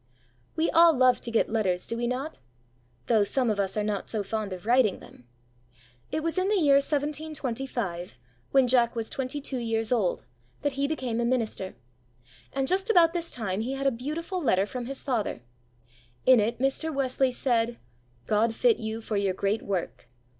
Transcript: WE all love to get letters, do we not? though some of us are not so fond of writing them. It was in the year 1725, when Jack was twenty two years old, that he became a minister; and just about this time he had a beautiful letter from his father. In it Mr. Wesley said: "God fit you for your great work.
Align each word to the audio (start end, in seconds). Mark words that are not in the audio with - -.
WE 0.55 0.71
all 0.71 0.93
love 0.93 1.21
to 1.21 1.29
get 1.29 1.47
letters, 1.51 1.85
do 1.85 1.95
we 1.95 2.07
not? 2.07 2.39
though 3.05 3.21
some 3.21 3.51
of 3.51 3.59
us 3.59 3.77
are 3.77 3.83
not 3.83 4.09
so 4.09 4.23
fond 4.23 4.51
of 4.51 4.65
writing 4.65 4.97
them. 4.99 5.27
It 6.11 6.23
was 6.23 6.39
in 6.39 6.47
the 6.49 6.57
year 6.57 6.77
1725, 6.77 8.17
when 8.49 8.67
Jack 8.67 8.95
was 8.95 9.11
twenty 9.11 9.39
two 9.39 9.59
years 9.59 9.91
old, 9.91 10.25
that 10.63 10.71
he 10.71 10.87
became 10.87 11.21
a 11.21 11.23
minister; 11.23 11.75
and 12.51 12.67
just 12.67 12.89
about 12.89 13.13
this 13.13 13.29
time 13.29 13.61
he 13.61 13.73
had 13.73 13.85
a 13.85 13.91
beautiful 13.91 14.41
letter 14.41 14.65
from 14.65 14.87
his 14.87 15.03
father. 15.03 15.43
In 16.25 16.39
it 16.39 16.57
Mr. 16.57 16.91
Wesley 16.91 17.29
said: 17.31 17.77
"God 18.25 18.55
fit 18.55 18.77
you 18.79 19.01
for 19.01 19.17
your 19.17 19.35
great 19.35 19.61
work. 19.61 20.07